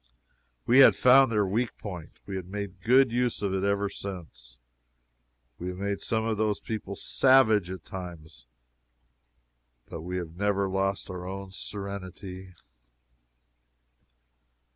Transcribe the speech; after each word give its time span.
We 0.65 0.79
had 0.79 0.95
found 0.95 1.31
their 1.31 1.45
weak 1.45 1.77
point. 1.77 2.17
We 2.25 2.35
have 2.35 2.47
made 2.47 2.81
good 2.81 3.11
use 3.11 3.43
of 3.43 3.53
it 3.53 3.63
ever 3.63 3.87
since. 3.87 4.57
We 5.59 5.67
have 5.67 5.77
made 5.77 6.01
some 6.01 6.25
of 6.25 6.37
those 6.37 6.59
people 6.59 6.95
savage, 6.95 7.69
at 7.69 7.85
times, 7.85 8.47
but 9.85 10.01
we 10.01 10.17
have 10.17 10.31
never 10.35 10.67
lost 10.67 11.11
our 11.11 11.27
own 11.27 11.51
serenity. 11.51 12.55